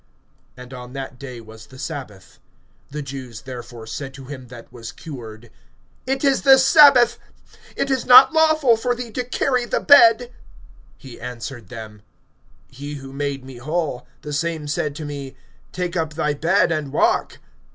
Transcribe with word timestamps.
And 0.57 0.73
on 0.73 0.93
that 0.93 1.19
day 1.19 1.39
was 1.41 1.67
the 1.67 1.77
sabbath. 1.77 2.39
(10)The 2.91 3.03
Jews 3.03 3.41
therefore 3.43 3.85
said 3.85 4.15
to 4.15 4.25
him 4.25 4.47
that 4.47 4.73
was 4.73 4.91
cured: 4.91 5.51
It 6.07 6.23
is 6.23 6.41
the 6.41 6.57
sabbath; 6.57 7.19
it 7.75 7.91
is 7.91 8.03
not 8.07 8.33
lawful 8.33 8.75
for 8.75 8.95
thee 8.95 9.11
to 9.11 9.23
carry 9.23 9.65
the 9.65 9.79
bed. 9.79 10.33
(11)He 11.03 11.21
answered 11.21 11.69
them: 11.69 12.01
He 12.71 12.95
who 12.95 13.13
made 13.13 13.45
me 13.45 13.57
whole, 13.57 14.07
the 14.23 14.33
same 14.33 14.67
said 14.67 14.95
to 14.95 15.05
me: 15.05 15.35
Take 15.71 15.95
up 15.95 16.15
thy 16.15 16.33
bed, 16.33 16.71
and 16.71 16.91
walk. 16.91 17.37